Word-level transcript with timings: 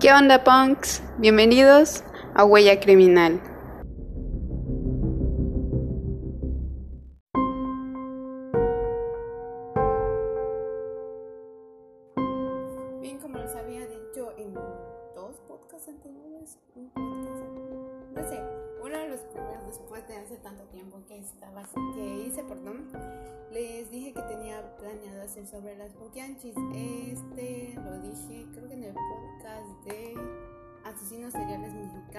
¿Qué 0.00 0.10
onda, 0.14 0.42
punks? 0.44 1.02
Bienvenidos 1.18 2.04
a 2.34 2.46
Huella 2.46 2.80
Criminal. 2.80 3.38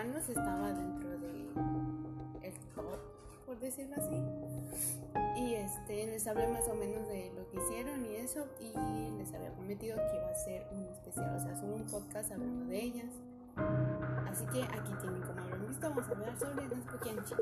Mexicanos 0.04 0.30
estaba 0.30 0.74
dentro 0.74 1.10
de 1.20 2.48
el 2.48 2.54
top, 2.76 3.00
por 3.46 3.60
decirlo 3.60 3.96
así. 3.98 4.16
Y 5.40 5.54
este 5.56 6.08
les 6.08 6.28
hablé 6.28 6.48
más 6.48 6.68
o 6.68 6.76
menos 6.76 7.08
de 7.08 7.32
lo 7.36 7.48
que 7.50 7.58
hicieron 7.58 8.06
y 8.06 8.16
eso 8.16 8.48
y 8.60 8.74
les 9.18 9.34
había 9.34 9.54
prometido 9.54 9.98
que 9.98 10.18
iba 10.18 10.30
a 10.30 10.36
ser 10.36 10.68
un 10.72 10.86
especial, 10.88 11.36
o 11.36 11.40
sea, 11.40 11.56
solo 11.56 11.76
un 11.76 11.86
podcast 11.86 12.32
hablando 12.32 12.66
de 12.66 12.82
ellas. 12.82 13.12
Así 14.28 14.46
que 14.46 14.64
aquí 14.64 14.92
tienen 15.02 15.22
como 15.22 15.42
habrán 15.42 15.68
visto, 15.68 15.90
vamos 15.90 16.08
a 16.08 16.12
hablar 16.12 16.40
sobre 16.40 16.68
las. 16.68 16.82
Sus 16.92 17.38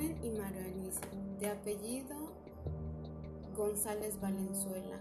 Y 0.00 0.30
María 0.30 0.64
de 1.38 1.50
apellido 1.50 2.16
González 3.54 4.18
Valenzuela, 4.18 4.98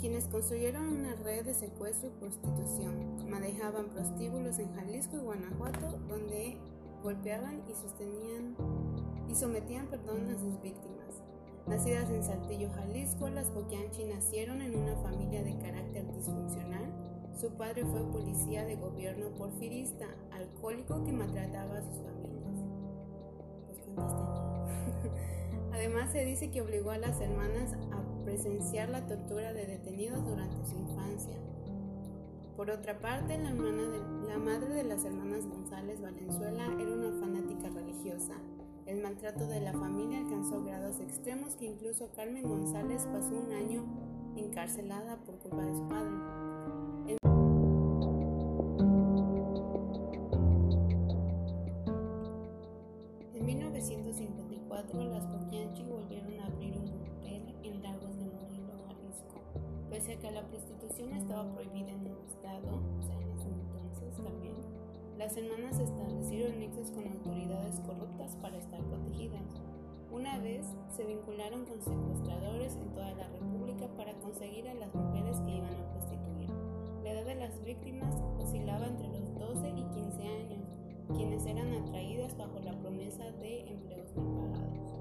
quienes 0.00 0.26
construyeron 0.26 0.88
una 0.88 1.14
red 1.14 1.44
de 1.44 1.54
secuestro 1.54 2.08
y 2.08 2.18
prostitución. 2.18 3.30
Manejaban 3.30 3.90
prostíbulos 3.90 4.58
en 4.58 4.74
Jalisco 4.74 5.16
y 5.16 5.20
Guanajuato, 5.20 5.98
donde 6.08 6.56
golpeaban 7.04 7.62
y 7.70 7.74
sostenían 7.74 8.56
y 9.28 9.34
sometían 9.36 9.86
perdón, 9.86 10.28
a 10.28 10.38
sus 10.38 10.60
víctimas. 10.60 11.22
Nacidas 11.68 12.10
en 12.10 12.24
Saltillo, 12.24 12.68
Jalisco, 12.74 13.28
las 13.28 13.54
Boquianchi 13.54 14.04
nacieron 14.06 14.60
en 14.60 14.74
una 14.74 14.96
familia 14.96 15.44
de 15.44 15.56
carácter 15.58 16.12
disfuncional 16.12 16.92
su 17.42 17.50
padre 17.50 17.84
fue 17.84 18.02
policía 18.10 18.64
de 18.64 18.76
gobierno 18.76 19.30
porfirista, 19.30 20.06
alcohólico 20.32 21.02
que 21.04 21.12
maltrataba 21.12 21.78
a 21.78 21.82
sus 21.82 21.96
familias. 21.96 22.21
Además 25.72 26.12
se 26.12 26.24
dice 26.24 26.50
que 26.50 26.62
obligó 26.62 26.90
a 26.90 26.98
las 26.98 27.20
hermanas 27.20 27.72
a 27.90 28.24
presenciar 28.24 28.88
la 28.88 29.06
tortura 29.06 29.52
de 29.52 29.66
detenidos 29.66 30.24
durante 30.24 30.64
su 30.66 30.76
infancia. 30.76 31.36
Por 32.56 32.70
otra 32.70 32.98
parte, 33.00 33.38
la, 33.38 33.50
la 33.52 34.38
madre 34.38 34.74
de 34.74 34.84
las 34.84 35.04
hermanas 35.04 35.46
González 35.46 36.00
Valenzuela 36.00 36.66
era 36.78 36.92
una 36.92 37.18
fanática 37.18 37.70
religiosa. 37.70 38.34
El 38.86 39.02
maltrato 39.02 39.46
de 39.46 39.60
la 39.60 39.72
familia 39.72 40.18
alcanzó 40.18 40.62
grados 40.62 41.00
extremos 41.00 41.56
que 41.56 41.66
incluso 41.66 42.10
Carmen 42.14 42.42
González 42.42 43.06
pasó 43.06 43.34
un 43.34 43.52
año 43.52 43.84
encarcelada 44.36 45.16
por 45.16 45.38
culpa 45.38 45.64
de 45.64 45.74
su 45.74 45.88
padre. 45.88 46.41
Vincularon 71.22 71.64
con 71.66 71.80
secuestradores 71.80 72.74
en 72.74 72.88
toda 72.94 73.12
la 73.14 73.28
República 73.28 73.86
para 73.96 74.12
conseguir 74.14 74.68
a 74.68 74.74
las 74.74 74.92
mujeres 74.92 75.38
que 75.40 75.56
iban 75.56 75.72
a 75.72 75.92
prostituir. 75.92 76.50
La 77.04 77.12
edad 77.12 77.24
de 77.24 77.34
las 77.36 77.62
víctimas 77.62 78.12
oscilaba 78.40 78.86
entre 78.86 79.06
los 79.06 79.32
12 79.38 79.68
y 79.68 79.84
15 79.84 80.22
años, 80.26 80.68
quienes 81.14 81.46
eran 81.46 81.74
atraídas 81.74 82.36
bajo 82.36 82.58
la 82.58 82.72
promesa 82.72 83.30
de 83.40 83.70
empleos 83.70 84.12
no 84.16 84.52
pagados. 84.52 84.96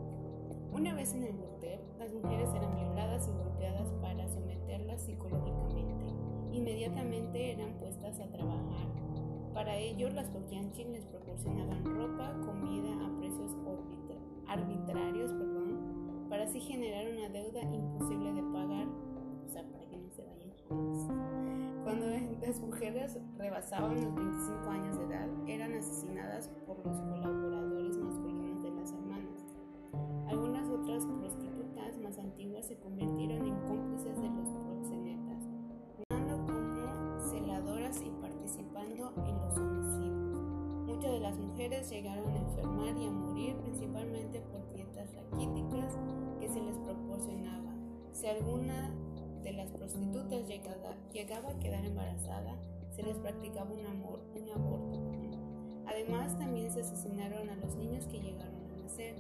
Una 0.72 0.94
vez 0.94 1.12
en 1.16 1.24
el 1.24 1.34
burdel, 1.34 1.80
las 1.98 2.14
mujeres 2.14 2.50
eran 2.54 2.76
violadas 2.76 3.28
y 3.28 3.32
golpeadas 3.32 3.90
para 4.00 4.28
someterlas 4.28 5.02
psicológicamente. 5.02 6.06
Inmediatamente 6.52 7.54
eran 7.54 7.74
puestas 7.80 8.20
a 8.20 8.28
trabajar. 8.28 8.88
Para 9.56 9.76
ello, 9.76 10.08
las 10.10 10.30
Poquianchi 10.30 10.84
les 10.84 11.06
proporcionaban 11.06 11.84
ropa, 11.84 12.32
comida 12.46 12.94
a 13.06 13.20
precios 13.20 13.56
arbitrarios, 14.52 15.32
perdón, 15.32 15.61
para 16.32 16.46
así 16.46 16.62
generar 16.62 17.06
una 17.12 17.28
deuda 17.28 17.62
imposible 17.62 18.32
de 18.32 18.42
pagar, 18.42 18.88
o 18.88 19.50
sea, 19.50 19.70
para 19.70 19.86
que 19.90 19.98
no 19.98 20.10
se 20.10 20.24
vayan 20.24 21.84
Cuando 21.84 22.06
las 22.08 22.58
mujeres 22.62 23.20
rebasaban 23.38 23.96
los 23.96 24.16
25 24.16 24.70
años 24.70 24.98
de 24.98 25.04
edad, 25.04 25.28
eran 25.46 25.74
asesinadas 25.74 26.48
por 26.66 26.78
los 26.88 27.02
colaboradores 27.02 27.98
masculinos 27.98 28.64
de 28.64 28.72
las 28.72 28.94
hermanas. 28.94 29.44
Algunas 30.30 30.70
otras 30.70 31.06
prostitutas 31.06 31.98
más 31.98 32.18
antiguas 32.18 32.66
se 32.66 32.78
convirtieron 32.78 33.46
en 33.46 33.56
cómplices 33.68 34.16
de 34.16 34.30
los 34.30 34.50
proxenetas, 34.52 35.50
jugando 35.98 36.46
como 36.46 37.20
celadoras 37.30 38.02
y 38.06 38.10
participando 38.22 39.12
en 39.28 39.36
los 39.36 39.58
homicidios. 39.58 40.40
Muchas 40.88 41.12
de 41.12 41.20
las 41.20 41.38
mujeres 41.38 41.90
llegaron 41.90 42.30
a 42.30 42.38
enfermar 42.38 42.96
y 42.96 43.06
a 43.06 43.12
morir 43.12 43.58
principalmente 43.58 44.40
por 44.40 44.74
dietas 44.74 45.14
raquíticas 45.14 45.98
se 46.52 46.62
les 46.62 46.78
proporcionaban. 46.80 47.80
Si 48.12 48.28
alguna 48.28 48.92
de 49.42 49.54
las 49.54 49.72
prostitutas 49.72 50.48
llegaba, 50.48 50.96
llegaba 51.14 51.52
a 51.52 51.60
quedar 51.60 51.86
embarazada, 51.86 52.58
se 52.94 53.04
les 53.04 53.18
practicaba 53.18 53.72
un, 53.72 53.86
amor, 53.86 54.20
un 54.36 54.50
aborto. 54.50 55.00
Además, 55.88 56.38
también 56.38 56.70
se 56.72 56.82
asesinaron 56.82 57.50
a 57.50 57.56
los 57.56 57.76
niños 57.76 58.06
que 58.08 58.20
llegaron 58.20 58.70
a 58.70 58.84
nacer. 58.84 59.16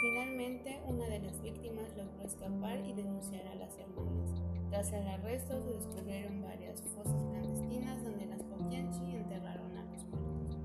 Finalmente, 0.00 0.80
una 0.86 1.06
de 1.06 1.18
las 1.18 1.42
víctimas 1.42 1.94
logró 1.96 2.22
escapar 2.22 2.78
y 2.86 2.92
denunciar 2.92 3.46
a 3.48 3.56
las 3.56 3.76
hermanas. 3.76 4.30
Tras 4.70 4.92
el 4.92 5.08
arresto, 5.08 5.60
se 5.62 5.72
descubrieron 5.72 6.40
varias 6.40 6.80
fosas 6.82 7.12
clandestinas 7.30 8.02
donde 8.04 8.26
las 8.26 8.42
Poquianchi 8.44 9.16
enterraron 9.16 9.76
a 9.76 9.82
los 9.92 10.04
muertos. 10.04 10.56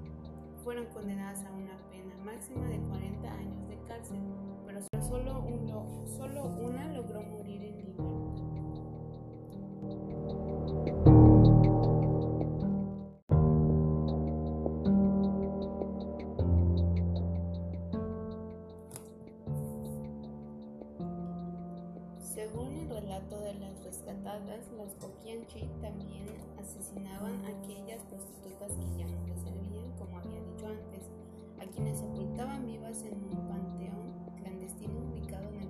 Fueron 0.64 0.86
condenadas 0.88 1.44
a 1.44 1.52
una 1.52 1.78
pena 1.90 2.16
máxima 2.24 2.68
de 2.70 2.78
40 2.78 3.32
años 3.34 3.68
de 3.68 3.78
cárcel, 3.88 4.20
pero 4.66 4.82
solo, 5.08 5.44
uno, 5.48 5.86
solo 6.18 6.46
una 6.46 6.92
logró 6.94 7.22
morir 7.22 7.64
en 7.64 7.78
libertad. 7.78 8.06
Según 22.20 22.74
el 22.74 22.90
relato 22.90 23.40
de 23.42 23.54
las 23.56 23.84
rescatadas, 23.84 24.72
las 24.76 24.94
Poquianchi 24.96 25.70
también 25.82 26.26
asesinaban 26.60 27.46
a 27.46 27.50
aquellas 27.50 28.02
prostitutas 28.06 28.72
que 28.72 28.98
ya 28.98 29.06
no 29.06 29.28
les 29.28 29.40
servían, 29.42 29.92
como 30.00 30.18
había 30.18 30.42
dicho 30.42 30.68
antes, 30.68 31.04
a 31.62 31.72
quienes 31.72 32.00
sepultaban 32.00 32.66
vivas 32.66 33.04
en 33.04 33.14
un 33.14 33.48
panteón 33.48 34.15
clandestino 34.66 35.00
ubicado 35.12 35.50
en 35.50 35.62
el, 35.62 35.70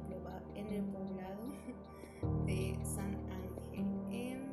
en 0.56 0.74
el 0.74 0.83
poblado 0.86 1.44
de 2.45 2.77
San 2.83 3.15
Ángel, 3.30 3.86
en 4.12 4.47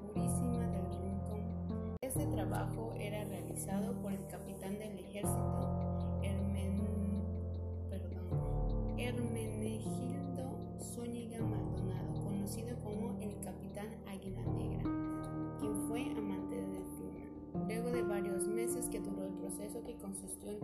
Purísima 0.00 0.66
del 0.66 0.84
Rincón. 1.00 1.96
Este 2.02 2.26
trabajo 2.26 2.92
era 2.98 3.24
realizado 3.24 3.94
por 4.02 4.12
el 4.12 4.26
capitán 4.26 4.78
del 4.78 4.98
ejército, 4.98 6.20
Hermen, 6.22 6.82
perdón, 7.88 8.98
Hermenegildo 8.98 10.78
Zúñiga 10.78 11.40
Maldonado, 11.40 12.24
conocido 12.24 12.78
como 12.80 13.18
el 13.20 13.38
Capitán 13.40 13.88
Águila 14.06 14.42
Negra, 14.42 14.82
quien 15.58 15.74
fue 15.88 16.02
amante 16.18 16.56
de 16.56 16.66
Delfina. 16.66 17.66
Luego 17.66 17.90
de 17.90 18.02
varios 18.02 18.46
meses 18.46 18.88
que 18.88 19.00
duró 19.00 19.24
el 19.24 19.32
proceso 19.34 19.82
que 19.84 19.96
consistió 19.96 20.50
en 20.50 20.60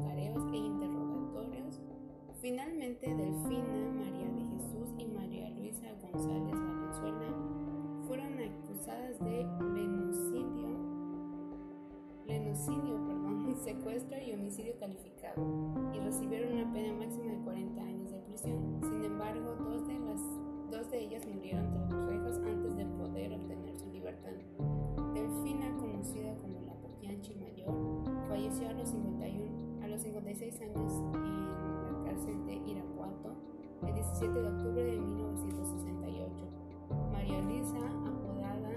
Luisa, 37.43 37.79
apodada, 38.07 38.71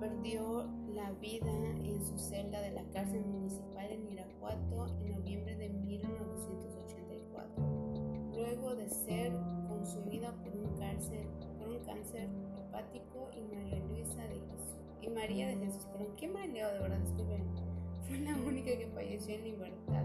perdió 0.00 0.66
la 0.94 1.10
vida 1.12 1.50
en 1.84 2.04
su 2.04 2.18
celda 2.18 2.60
de 2.60 2.72
la 2.72 2.82
cárcel 2.92 3.24
municipal 3.24 3.90
en 3.90 4.12
Irapuato 4.12 4.88
en 5.00 5.12
noviembre 5.12 5.56
de 5.56 5.70
1984, 5.70 8.32
luego 8.34 8.74
de 8.74 8.88
ser 8.88 9.32
consumida 9.68 10.32
por 10.42 10.56
un 10.56 10.76
cáncer, 10.78 11.26
por 11.58 11.68
un 11.68 11.78
cáncer 11.84 12.28
hepático 12.58 13.30
y 13.36 13.42
María 13.54 13.78
Luisa 13.86 14.22
de 14.22 14.34
Jesús. 14.34 14.76
Y 15.00 15.08
María 15.08 15.46
de 15.48 15.56
Jesús, 15.56 15.86
pero 15.92 16.14
qué 16.16 16.28
maleo 16.28 16.70
de 16.72 16.78
verdad, 16.78 16.98
disculpen, 16.98 17.42
fue 18.08 18.18
la 18.18 18.36
única 18.36 18.76
que 18.76 18.86
falleció 18.88 19.34
en 19.34 19.44
libertad. 19.44 20.04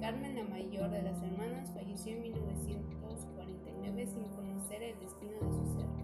Carmen, 0.00 0.34
la 0.34 0.44
mayor 0.44 0.90
de 0.90 1.02
las 1.02 1.22
hermanas, 1.22 1.70
falleció 1.74 2.16
en 2.16 2.22
1949 3.80 4.06
sin 4.06 4.24
conocer 4.36 4.82
el 4.82 4.98
destino 5.00 5.32
de 5.32 5.50
sus 5.50 5.76
hermanas. 5.76 5.99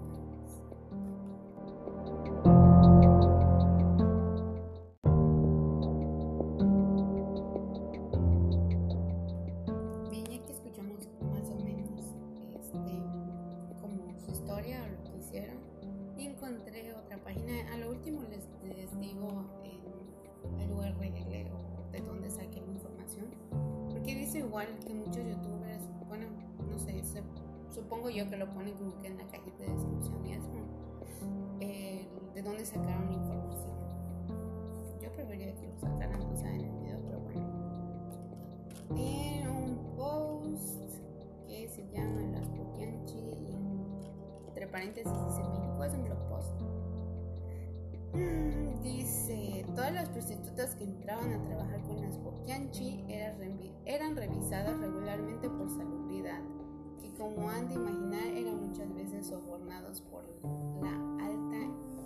Supongo 27.86 28.10
yo 28.10 28.28
que 28.28 28.36
lo 28.36 28.50
ponen 28.50 28.74
como 28.74 28.98
que 28.98 29.06
en 29.06 29.16
la 29.16 29.24
cajita 29.28 29.62
de 29.62 29.70
descripción 29.70 30.26
y 30.26 30.32
eso, 30.32 30.50
eh, 31.60 32.08
de 32.34 32.42
dónde 32.42 32.66
sacaron 32.66 33.06
la 33.06 33.12
información. 33.12 33.76
Yo 35.00 35.12
preferiría 35.12 35.54
que 35.54 35.68
lo 35.68 35.78
sacaran, 35.78 36.20
o 36.20 36.36
sea, 36.36 36.52
en 36.52 36.62
el 36.62 36.70
video, 36.72 36.98
pero 37.04 37.20
bueno. 37.20 37.46
En 38.96 39.48
un 39.48 39.94
post 39.94 40.98
que 41.46 41.68
se 41.68 41.88
llama 41.92 42.22
Las 42.32 42.48
Poquianchi, 42.48 43.54
entre 44.48 44.66
paréntesis 44.66 45.12
dice 45.12 45.44
México, 45.44 45.84
es 45.84 45.94
un 45.94 46.02
blog 46.02 46.28
post. 46.28 46.60
Dice, 48.82 49.64
todas 49.76 49.92
las 49.92 50.08
prostitutas 50.08 50.74
que 50.74 50.84
entraban 50.84 51.32
a 51.34 51.44
trabajar 51.44 51.80
con 51.82 52.00
las 52.00 52.18
Poquianchi 52.18 53.04
eran, 53.08 53.60
eran 53.84 54.16
revisadas 54.16 54.76
regularmente 54.80 55.48
por 55.50 55.70
salubridad, 55.70 56.40
que 57.00 57.10
como 57.14 57.48
han 57.48 57.68
de 57.68 57.74
imaginar 57.74 58.26
eran 58.26 58.68
muchas 58.68 58.92
veces 58.94 59.26
sobornados 59.26 60.00
por 60.02 60.24
la 60.82 61.24
alta 61.24 61.56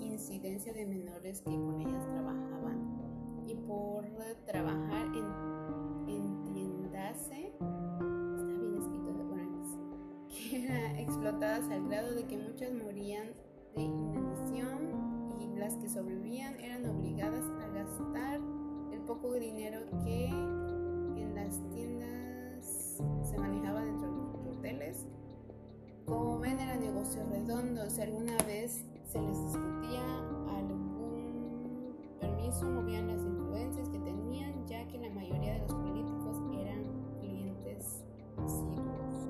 incidencia 0.00 0.72
de 0.72 0.86
menores 0.86 1.40
que 1.42 1.50
con 1.50 1.80
ellas 1.80 2.04
trabajaban. 2.06 3.00
Y 3.46 3.54
por 3.54 4.04
trabajar 4.46 5.06
en, 5.06 6.08
en 6.08 6.44
tiendase, 6.52 7.52
está 8.36 8.52
bien 8.58 8.76
escrito 8.78 9.10
que 10.28 10.64
eran 10.64 10.96
explotadas 10.96 11.68
al 11.70 11.88
grado 11.88 12.14
de 12.14 12.24
que 12.26 12.36
muchas 12.36 12.72
morían 12.72 13.28
de 13.74 13.82
inanición 13.82 15.38
y 15.40 15.58
las 15.58 15.76
que 15.76 15.88
sobrevivían 15.88 16.58
eran 16.60 16.86
obligadas 16.86 17.44
a 17.62 17.68
gastar 17.68 18.40
el 18.92 19.00
poco 19.00 19.32
dinero 19.34 19.80
que 20.04 20.26
en 20.26 21.34
las 21.34 21.60
tiendas 21.70 23.00
se 23.22 23.38
manejaba 23.38 23.79
Como 26.06 26.38
ven, 26.38 26.58
era 26.58 26.76
negocio 26.76 27.22
redondo. 27.30 27.88
Si 27.88 28.00
alguna 28.00 28.36
vez 28.46 28.84
se 29.04 29.20
les 29.20 29.42
discutía 29.44 30.02
algún 30.56 31.96
permiso, 32.20 32.66
movían 32.66 33.08
las 33.08 33.24
influencias 33.24 33.88
que 33.88 33.98
tenían, 33.98 34.66
ya 34.66 34.86
que 34.88 34.98
la 34.98 35.10
mayoría 35.10 35.54
de 35.54 35.60
los 35.60 35.74
políticos 35.74 36.36
eran 36.60 36.84
clientes 37.20 38.04
asiduos. 38.36 39.28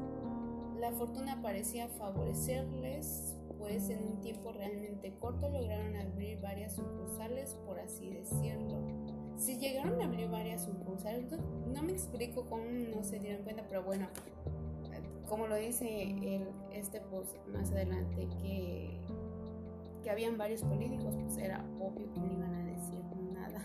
La 0.79 0.93
fortuna 0.93 1.41
parecía 1.43 1.89
favorecerles 1.89 3.37
pues 3.61 3.91
en 3.91 4.03
un 4.03 4.21
tiempo 4.23 4.53
realmente 4.53 5.15
corto 5.21 5.51
lograron 5.51 5.95
abrir 5.95 6.41
varias 6.41 6.75
sucursales, 6.77 7.55
por 7.67 7.79
así 7.79 8.11
decirlo. 8.11 8.81
Si 9.37 9.59
llegaron 9.59 10.01
a 10.01 10.07
abrir 10.07 10.31
varias 10.31 10.65
sucursales, 10.65 11.31
no, 11.31 11.83
me 11.83 11.93
explico 11.93 12.47
cómo 12.49 12.65
no 12.65 13.05
se 13.05 13.19
dieron 13.19 13.43
cuenta, 13.43 13.63
pero 13.69 13.83
bueno, 13.85 14.09
como 15.31 15.47
lo 15.47 15.55
dice 15.55 16.03
el, 16.03 16.49
este 16.73 17.01
post 17.01 17.37
más 17.47 17.71
adelante, 17.71 18.29
que, 18.43 18.99
que 20.03 20.11
habían 20.11 20.37
varios 20.37 20.65
políticos, 20.65 21.15
pues 21.23 21.39
era 21.39 21.65
obvio 21.79 22.11
que 22.13 22.19
no 22.19 22.33
iban 22.33 22.53
a 22.53 22.65
decir 22.65 23.01
nada. 23.33 23.65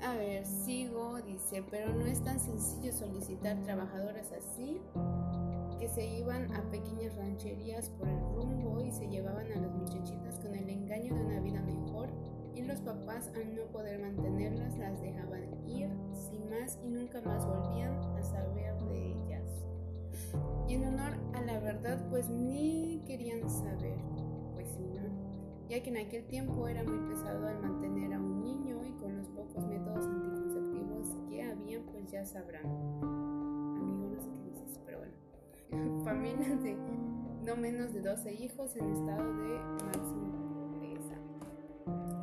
A 0.02 0.16
ver, 0.16 0.46
sigo, 0.46 1.20
dice, 1.20 1.62
pero 1.70 1.92
no 1.92 2.06
es 2.06 2.24
tan 2.24 2.40
sencillo 2.40 2.90
solicitar 2.90 3.62
trabajadoras 3.64 4.32
así 4.32 4.80
que 5.78 5.88
se 5.88 6.06
iban 6.06 6.50
a 6.54 6.62
pequeñas 6.70 7.14
rancherías 7.16 7.90
por 7.90 8.08
el 8.08 8.18
rumbo 8.34 8.80
y 8.80 8.90
se 8.92 9.08
llevaban 9.08 9.52
a 9.52 9.60
las 9.60 9.72
muchachitas 9.74 10.38
con 10.38 10.54
el 10.54 10.70
engaño 10.70 11.14
de 11.14 11.20
una 11.20 11.40
vida 11.40 11.60
mejor 11.60 12.08
y 12.54 12.62
los 12.62 12.80
papás 12.80 13.30
al 13.34 13.54
no 13.54 13.64
poder 13.66 13.98
mantenerlas 13.98 14.78
las 14.78 15.00
dejaban 15.02 15.68
ir 15.68 15.90
sin 16.14 16.48
más 16.48 16.78
y 16.82 16.88
nunca 16.88 17.20
más 17.20 17.46
volvían 17.46 17.94
a 18.16 18.22
saber 18.22 18.78
de. 18.84 19.19
Y 20.68 20.74
en 20.74 20.84
honor 20.84 21.18
a 21.34 21.40
la 21.42 21.58
verdad 21.60 22.06
pues 22.10 22.28
ni 22.28 23.02
querían 23.06 23.48
saber, 23.48 23.98
pues 24.54 24.68
sí, 24.68 24.84
¿no? 24.84 25.68
Ya 25.68 25.82
que 25.82 25.90
en 25.90 25.98
aquel 25.98 26.24
tiempo 26.26 26.68
era 26.68 26.82
muy 26.84 26.98
pesado 27.08 27.46
al 27.46 27.60
mantener 27.60 28.14
a 28.14 28.20
un 28.20 28.42
niño 28.42 28.80
y 28.84 28.92
con 29.00 29.16
los 29.16 29.28
pocos 29.28 29.64
métodos 29.66 30.06
anticonceptivos 30.06 31.16
que 31.28 31.42
había 31.42 31.80
pues 31.84 32.10
ya 32.10 32.24
sabrán. 32.24 33.10
familias 36.04 36.62
de 36.62 36.76
no 37.44 37.56
menos 37.56 37.92
de 37.92 38.02
12 38.02 38.32
hijos 38.34 38.76
en 38.76 38.90
estado 38.90 39.32
de 39.34 39.58
máxima 39.84 40.30
pobreza. 40.52 41.14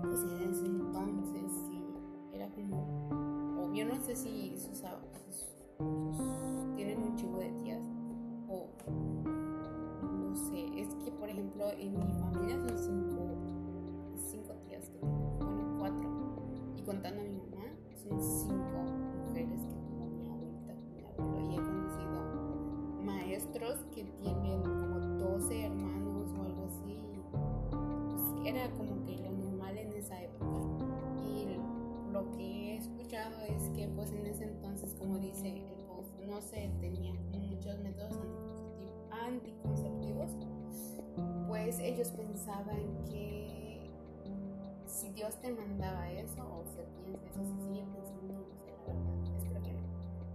Pues 0.01 0.22
en 0.24 0.51
ese 0.51 0.65
entonces 0.65 1.51
sí, 1.67 1.84
era 2.34 2.50
como, 2.50 3.62
o 3.62 3.74
yo 3.74 3.86
no 3.86 3.96
sé 4.03 4.15
si 4.15 4.55
sus, 4.58 4.82
tienen 5.77 6.37
en 11.79 11.93
mi 11.93 12.13
familia 12.13 12.57
son 12.60 12.77
cinco, 12.77 13.36
cinco 14.15 14.53
tías 14.65 14.89
que 14.89 14.98
tengo, 15.00 15.38
bueno, 15.39 15.75
cuatro, 15.79 16.10
y 16.75 16.81
contando 16.81 17.22
a 17.22 17.24
mi 17.24 17.38
mamá, 17.38 17.65
son 17.96 18.22
cinco 18.22 18.84
mujeres 19.27 19.62
que 19.62 19.75
tuvo 19.75 20.07
mi 20.10 20.29
abuelita, 20.29 20.74
mi 20.93 21.03
abuelo, 21.03 21.51
y 21.51 21.55
he 21.55 21.57
conocido 21.57 22.17
maestros 23.03 23.77
que 23.93 24.03
tienen 24.03 24.37
ellos 42.48 42.56
pensaban 42.56 43.04
que 43.10 43.92
si 44.86 45.10
Dios 45.10 45.36
te 45.42 45.51
mandaba 45.51 46.10
eso, 46.12 46.42
o 46.42 46.63
se 46.66 46.84
piensa 47.04 47.25
eso, 47.25 47.44
se 47.44 47.63
sigue 47.63 47.86
pensando, 47.94 48.34
no 48.34 48.46
sé, 48.46 48.72
la 48.88 48.94
verdad, 48.94 49.38
espero 49.38 49.62
que 49.62 49.74
no. 49.74 49.80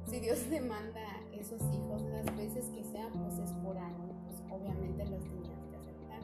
Si 0.07 0.21
Dios 0.21 0.39
te 0.49 0.61
manda 0.61 1.01
esos 1.33 1.63
hijos 1.73 2.03
las 2.03 2.37
veces 2.37 2.67
que 2.67 2.85
sean, 2.85 3.13
pues 3.13 3.39
es 3.39 3.53
por 3.65 3.77
algo, 3.79 4.15
pues 4.25 4.43
obviamente 4.51 5.07
los 5.07 5.23
tenías 5.25 5.59
que 5.71 5.77
aceptar. 5.77 6.23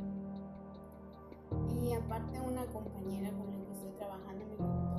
Y 1.82 1.92
aparte 1.94 2.40
una 2.40 2.66
compañera 2.66 3.30
con 3.30 3.50
la 3.50 3.64
que 3.64 3.72
estoy 3.72 3.92
trabajando 3.92 4.44
me 4.46 4.56
contó 4.56 4.98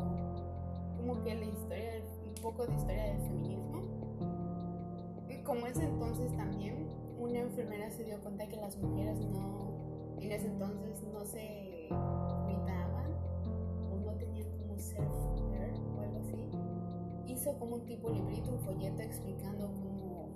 como 0.97 1.23
que 1.23 1.35
la 1.35 1.45
historia, 1.45 2.01
un 2.27 2.41
poco 2.41 2.65
de 2.65 2.75
historia 2.75 3.03
del 3.03 3.21
feminismo. 3.21 3.83
Y 5.29 5.43
como 5.43 5.67
es 5.67 5.77
entonces 5.77 6.35
también, 6.35 6.87
una 7.19 7.39
enfermera 7.39 7.89
se 7.91 8.03
dio 8.05 8.19
cuenta 8.21 8.47
que 8.47 8.55
las 8.57 8.75
mujeres 8.77 9.19
no, 9.19 9.68
en 10.21 10.31
ese 10.31 10.47
entonces 10.47 11.03
no 11.13 11.25
se 11.25 11.87
cuidaban 11.89 13.11
o 13.91 13.99
no 14.05 14.13
tenían 14.17 14.49
como 14.57 14.77
ser 14.77 15.07
hizo 17.39 17.57
como 17.57 17.75
un 17.75 17.85
tipo 17.85 18.09
librito, 18.09 18.51
un 18.51 18.59
folleto 18.59 19.01
explicando 19.01 19.67
cómo 19.67 20.29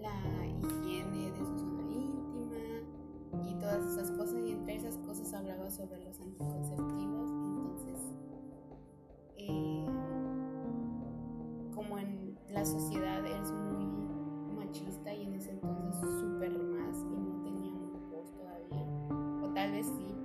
la 0.00 0.46
higiene 0.46 1.30
de 1.30 1.38
su 1.38 1.58
zona 1.58 1.82
íntima 1.82 3.48
y 3.48 3.54
todas 3.60 3.84
esas 3.84 4.10
cosas. 4.12 4.40
Y 4.44 4.52
entre 4.52 4.74
esas 4.76 4.96
cosas 4.98 5.32
hablaba 5.32 5.70
sobre 5.70 6.02
los 6.02 6.20
anticonceptivos. 6.20 7.30
Entonces, 7.30 8.00
eh, 9.36 9.86
como 11.72 11.98
en 11.98 12.36
la 12.48 12.64
sociedad 12.64 13.24
es 13.24 13.52
muy 13.52 13.86
machista 14.56 15.14
y 15.14 15.22
en 15.22 15.34
ese 15.34 15.50
entonces 15.52 16.10
súper 16.20 16.69
Sí, 19.82 20.19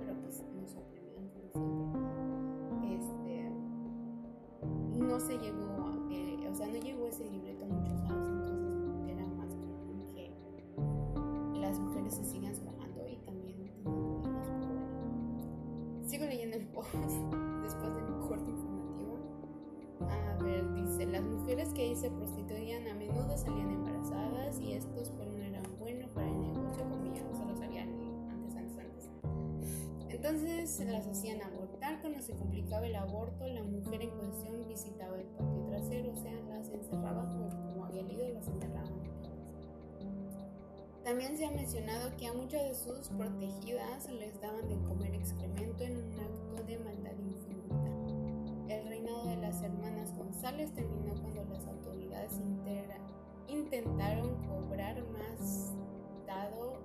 Entonces 30.26 30.84
las 30.88 31.06
hacían 31.06 31.40
abortar. 31.40 32.00
Cuando 32.00 32.20
se 32.20 32.32
complicaba 32.32 32.84
el 32.84 32.96
aborto, 32.96 33.46
la 33.46 33.62
mujer 33.62 34.02
en 34.02 34.10
cuestión 34.10 34.66
visitaba 34.66 35.20
el 35.20 35.26
patio 35.26 35.66
trasero, 35.68 36.12
o 36.12 36.16
sea, 36.16 36.32
las 36.48 36.68
encerraban 36.68 37.28
como, 37.28 37.84
había 37.84 38.02
leído, 38.02 38.28
las 38.30 38.48
encerraban. 38.48 38.92
También 41.04 41.36
se 41.36 41.46
ha 41.46 41.52
mencionado 41.52 42.16
que 42.16 42.26
a 42.26 42.32
muchas 42.32 42.60
de 42.64 42.74
sus 42.74 43.08
protegidas 43.10 44.10
les 44.10 44.40
daban 44.40 44.68
de 44.68 44.74
comer 44.88 45.14
excremento 45.14 45.84
en 45.84 45.96
un 45.98 46.18
acto 46.18 46.64
de 46.64 46.78
maldad 46.80 47.16
infinita. 47.20 48.74
El 48.74 48.88
reinado 48.88 49.28
de 49.28 49.36
las 49.36 49.62
hermanas 49.62 50.12
González 50.16 50.72
terminó 50.72 51.14
cuando 51.22 51.44
las 51.44 51.64
autoridades 51.68 52.32
intentaron 53.46 54.34
cobrar 54.44 55.00
más 55.04 55.72
dado 56.26 56.80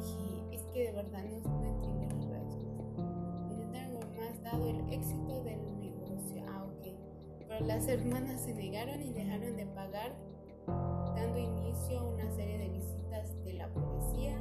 que 0.00 0.39
que 0.72 0.84
de 0.84 0.92
verdad 0.92 1.24
no, 1.24 1.50
no 1.50 1.66
entiendo 1.66 2.02
las 2.06 2.28
razones. 2.28 3.50
Intentaron 3.50 3.94
cobrar 3.94 4.30
más 4.30 4.42
dado 4.42 4.68
el 4.68 4.92
éxito 4.92 5.42
del 5.42 5.80
negocio. 5.80 6.44
Ah, 6.48 6.64
ok. 6.64 6.94
Pero 7.48 7.66
las 7.66 7.88
hermanas 7.88 8.42
se 8.42 8.54
negaron 8.54 9.02
y 9.02 9.12
dejaron 9.12 9.56
de 9.56 9.66
pagar, 9.66 10.14
dando 10.66 11.38
inicio 11.38 11.98
a 11.98 12.04
una 12.04 12.30
serie 12.32 12.58
de 12.58 12.68
visitas 12.68 13.44
de 13.44 13.54
la 13.54 13.68
policía 13.68 14.36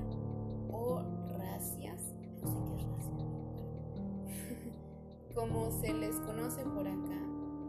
o 0.71 1.01
racias. 1.37 2.13
No 2.43 2.51
sé 2.51 2.59
qué 2.65 2.75
es 2.75 2.87
racia. 2.87 3.25
Como 5.35 5.71
se 5.81 5.93
les 5.93 6.15
conoce 6.17 6.63
por 6.63 6.87
acá. 6.87 7.21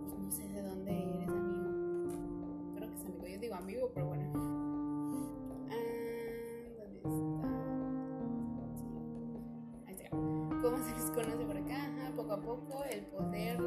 Pues 0.03 0.19
no 0.19 0.31
sé 0.31 0.49
de 0.49 0.63
dónde 0.63 0.93
eres, 0.93 1.29
amigo. 1.29 2.75
Creo 2.77 2.91
que 2.91 2.97
es 2.97 3.05
amigo. 3.05 3.27
Yo 3.27 3.39
digo 3.39 3.55
amigo, 3.55 3.91
pero 3.95 4.07
bueno. 4.09 4.50
Se 10.99 11.13
conoce 11.13 11.45
por 11.45 11.57
acá? 11.57 11.91
Poco 12.17 12.33
a 12.33 12.41
poco 12.41 12.85
el 12.91 13.05
poder 13.07 13.59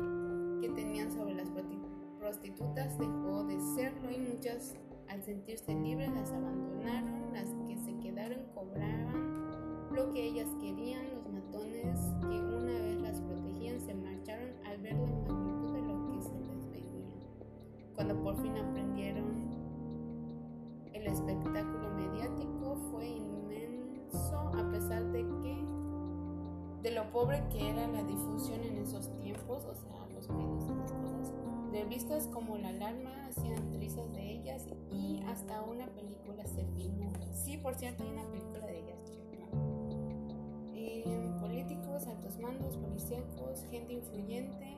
que 0.62 0.70
tenían 0.70 1.12
sobre 1.12 1.36
las 1.36 1.50
prostitutas 2.20 2.98
dejó 2.98 3.44
de 3.44 3.60
serlo 3.76 4.12
y 4.12 4.18
muchas 4.18 4.76
al 5.08 5.24
sentirse 5.24 5.74
libres 5.74 6.12
las 6.12 6.32
abandonaron, 6.32 7.34
las 7.34 7.50
que 7.68 7.78
se 7.78 7.98
quedaron 8.00 8.46
cobraban 8.54 9.44
lo 9.94 10.12
que 10.12 10.24
ellas 10.24 10.50
querían, 10.60 11.03
pobre 27.34 27.50
que 27.50 27.70
era 27.70 27.88
la 27.88 28.04
difusión 28.04 28.62
en 28.64 28.78
esos 28.78 29.10
tiempos, 29.20 29.66
o 29.66 29.74
sea, 29.74 30.08
los 30.14 30.30
medios 30.30 30.64
y 30.64 30.72
esas 30.72 30.92
cosas. 30.92 31.34
Revistas 31.72 32.28
como 32.28 32.58
La 32.58 32.70
Alarma 32.70 33.28
hacían 33.28 33.72
trizas 33.72 34.12
de 34.14 34.32
ellas 34.32 34.68
y 34.92 35.22
hasta 35.28 35.62
una 35.64 35.88
película 35.88 36.46
se 36.46 36.66
filmó. 36.76 37.12
Sí, 37.34 37.58
por 37.58 37.76
cierto, 37.76 38.04
hay 38.04 38.12
una 38.12 38.26
película 38.30 38.66
de 38.68 38.80
ellas. 38.80 39.00
Eh, 40.76 41.32
políticos, 41.40 42.06
altos 42.08 42.38
mandos, 42.38 42.78
policíacos, 42.78 43.66
gente 43.72 43.94
influyente. 43.94 44.78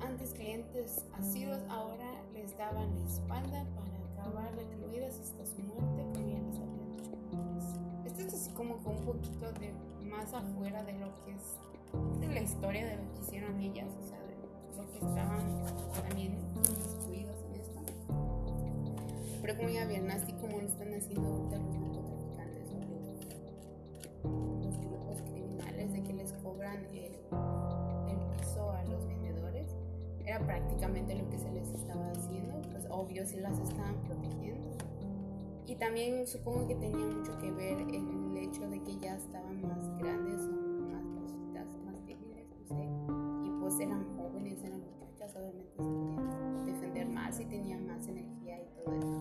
Antes 0.00 0.32
clientes 0.32 1.04
asiduos, 1.14 1.60
ahora 1.68 2.22
les 2.32 2.56
daban 2.56 2.94
la 2.98 3.04
espalda 3.06 3.66
para 3.74 4.22
acabar 4.22 4.54
recluidas 4.54 5.18
hasta 5.20 5.44
su 5.44 5.60
muerte. 5.62 5.98
Esto 8.06 8.22
es 8.22 8.34
así 8.34 8.50
como 8.52 8.78
con 8.78 8.96
un 8.96 9.04
poquito 9.04 9.52
de 9.52 9.72
más 10.08 10.32
afuera 10.32 10.82
de 10.84 10.92
lo 10.94 11.06
que 11.24 11.32
es 11.32 12.20
de 12.20 12.28
la 12.28 12.40
historia 12.40 12.86
de 12.86 12.96
lo 12.96 13.14
que 13.14 13.20
hicieron 13.20 13.60
ellas, 13.60 13.88
o 14.02 14.06
sea, 14.06 14.18
de 14.22 14.36
lo 14.76 14.90
que 14.90 14.98
estaban 14.98 15.62
también 16.02 16.38
inmiscuidos 16.54 17.36
en 17.44 17.60
esto. 17.60 17.80
Pero 19.40 19.56
como 19.56 19.68
ya 19.68 19.86
vieron, 19.86 20.10
así 20.10 20.32
como 20.34 20.58
lo 20.58 20.66
están 20.66 20.92
haciendo 20.94 21.28
ahorita 21.28 21.58
los 21.58 21.70
narcotraficantes 21.70 22.72
los 24.62 24.78
grupos 24.78 25.22
criminales 25.22 25.92
de 25.92 26.02
que 26.02 26.12
les 26.12 26.32
cobran 26.34 26.84
el, 26.86 27.14
el 28.08 28.36
piso 28.36 28.70
a 28.70 28.84
los 28.84 29.06
vendedores, 29.06 29.74
era 30.24 30.40
prácticamente 30.40 31.14
lo 31.14 31.28
que 31.30 31.38
se 31.38 31.50
les 31.52 31.68
estaba 31.72 32.10
haciendo, 32.10 32.60
pues 32.70 32.86
obvio 32.90 33.24
si 33.26 33.36
las 33.36 33.58
estaban 33.58 33.96
protegiendo. 34.02 34.57
Y 35.68 35.76
también 35.76 36.26
supongo 36.26 36.66
que 36.66 36.74
tenía 36.76 37.04
mucho 37.04 37.36
que 37.36 37.50
ver 37.50 37.78
el 37.78 38.36
hecho 38.38 38.66
de 38.70 38.82
que 38.82 38.96
ya 38.96 39.16
estaban 39.16 39.60
más 39.60 39.86
grandes 39.98 40.40
o 40.40 40.90
más 40.90 41.04
cositas, 41.10 41.76
más 41.84 42.06
débiles, 42.06 42.48
no 42.48 42.66
sé. 42.66 42.88
Y 43.46 43.50
pues 43.60 43.78
eran 43.78 44.02
jóvenes, 44.16 44.64
eran 44.64 44.80
muchachas, 44.80 45.36
obviamente 45.36 45.76
se 45.76 45.82
podían 45.82 46.64
defender 46.64 47.08
más 47.10 47.38
y 47.38 47.44
tenían 47.44 47.86
más 47.86 48.08
energía 48.08 48.62
y 48.62 48.66
todo 48.74 48.94
eso. 48.94 49.17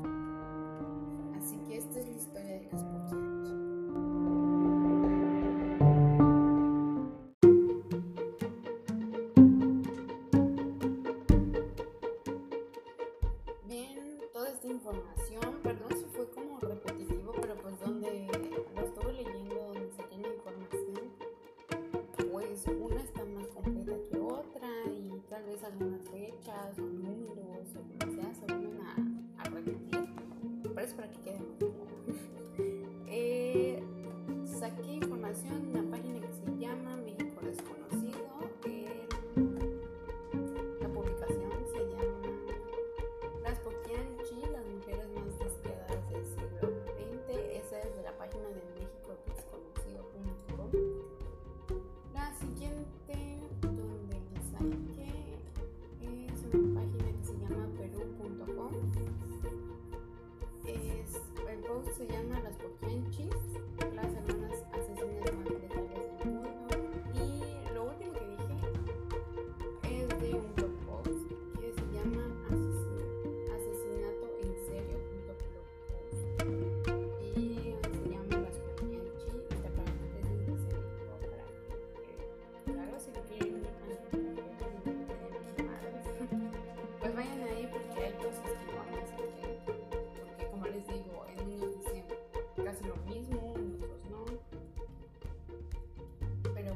Se 61.97 62.05
llama 62.13 62.26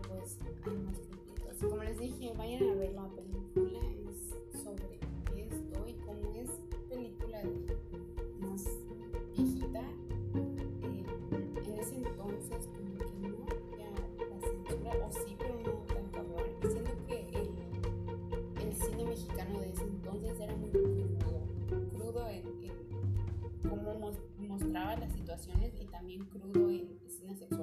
pues 0.08 0.38
hay 0.66 0.78
más 0.80 0.98
conflictos. 0.98 1.58
Como 1.70 1.84
les 1.84 2.00
dije, 2.00 2.34
vayan 2.38 2.64
a 2.64 2.74
ver 2.76 2.94
la 2.94 3.08
película, 3.10 3.80
sobre 4.52 5.00
esto 5.36 5.88
y 5.88 5.94
como 5.94 6.34
es 6.36 6.50
película 6.90 7.42
más 8.40 8.66
viejita, 9.36 9.82
eh, 9.82 11.06
en 11.66 11.80
ese 11.80 11.96
entonces 11.96 12.68
como 12.68 12.98
que 12.98 13.28
no 13.28 13.46
había 13.74 13.92
la 14.30 14.40
censura, 14.40 15.08
o 15.08 15.12
sí, 15.12 15.36
pero 15.38 15.56
no 15.62 15.72
tan 15.94 16.10
cabrón. 16.10 16.46
Siento 16.62 16.92
que 17.08 17.20
el, 18.62 18.76
cine 18.76 19.06
mexicano 19.06 19.60
de 19.60 19.70
ese 19.70 19.84
entonces 19.84 20.40
era 20.40 20.56
muy 20.56 20.70
crudo, 20.70 21.48
crudo 21.92 22.28
en, 22.30 22.44
cómo 23.70 24.12
mostraba 24.40 24.96
las 24.98 25.14
situaciones 25.14 25.74
y 25.80 25.86
también 25.86 26.26
crudo 26.26 26.70
en 26.70 27.00
escenas 27.06 27.38
sexuales 27.40 27.61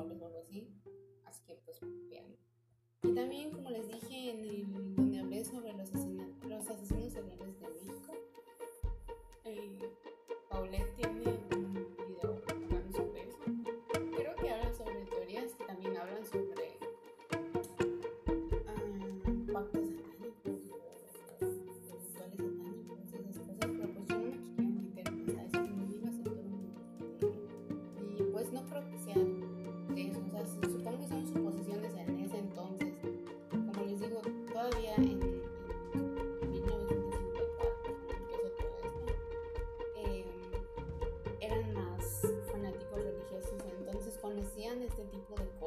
también, 3.18 3.50
como 3.50 3.68
les 3.70 3.88
dije 3.88 4.30
en 4.30 4.44
el, 4.44 4.94
donde 4.94 5.18
hablé 5.18 5.44
sobre 5.44 5.72
los 5.72 5.92
asesinos, 5.92 6.28
los 6.48 6.70
asesinos 6.70 7.12
sobre 7.12 7.36
los 7.36 7.47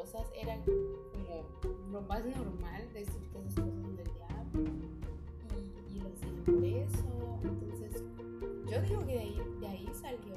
cosas 0.02 0.32
eran 0.36 0.62
como 0.64 1.46
lo 1.92 2.02
más 2.02 2.26
normal 2.26 2.92
de 2.92 3.02
decir 3.02 3.22
que 3.32 3.40
esas 3.48 3.66
cosas 3.66 3.96
del 3.98 4.12
diablo 4.16 4.72
y, 5.92 5.96
y 5.96 6.00
lo 6.00 6.10
hacían. 6.10 6.44
Entonces, 7.44 8.04
yo 8.68 8.82
digo 8.82 9.06
que 9.06 9.14
de 9.14 9.20
ahí, 9.20 9.42
de 9.60 9.68
ahí 9.68 9.90
salió 9.94 10.36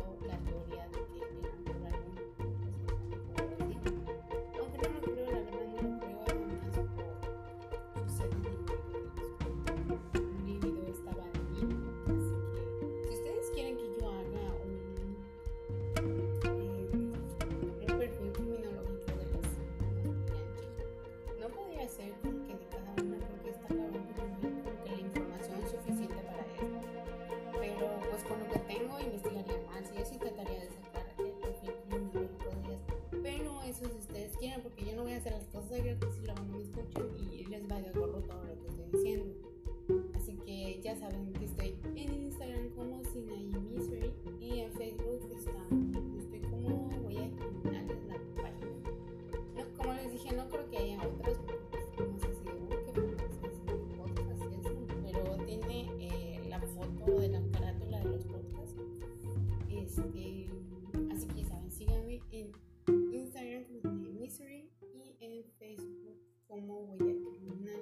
Guayaquilina 66.84 67.72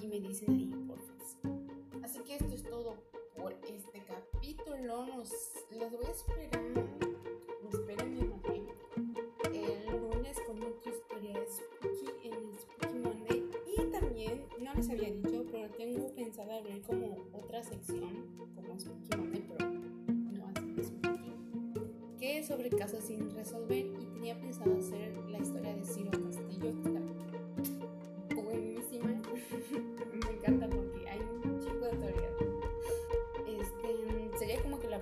y 0.00 0.06
me 0.06 0.20
dicen 0.20 0.50
ahí, 0.50 0.72
porfa. 0.86 1.12
Así 2.02 2.20
que 2.20 2.36
esto 2.36 2.54
es 2.54 2.62
todo 2.62 2.96
por 3.36 3.52
este 3.52 4.02
capítulo. 4.04 5.06
Nos, 5.06 5.30
los 5.70 5.92
voy 5.92 6.06
a 6.06 6.10
esperar. 6.10 6.60
Me 7.62 7.70
esperan 7.70 8.16
el 8.16 8.28
lunes 10.00 10.36
con 10.46 10.62
otra 10.62 10.92
historia 10.92 11.32
de 11.32 11.46
Spooky 11.46 12.28
en 12.28 12.32
el 12.34 12.58
Spooky 12.58 12.98
Monday. 12.98 13.44
Y 13.76 13.90
también, 13.90 14.44
no 14.60 14.74
les 14.74 14.88
había 14.90 15.10
dicho, 15.10 15.44
pero 15.50 15.68
tengo 15.74 16.14
pensado 16.14 16.52
abrir 16.52 16.82
como 16.82 17.16
otra 17.32 17.62
sección, 17.62 18.26
como 18.54 18.78
Spooky 18.78 19.16
Monday, 19.16 19.44
pero 19.48 19.70
no 19.70 20.46
así 20.54 20.72
de 20.72 20.84
Spooky, 20.84 21.32
que 22.18 22.38
es 22.38 22.46
sobre 22.46 22.70
casos 22.70 23.04
sin 23.04 23.30
resolver. 23.34 23.86
Y 23.86 24.06
tenía 24.14 24.40
pensado 24.40 24.76
hacer 24.76 25.16
la 25.28 25.38
historia 25.38 25.74
de 25.74 25.84
Ciro 25.84 26.10
Castillo. 26.10 26.97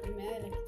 primera 0.06 0.38
de 0.38 0.50
la 0.50 0.65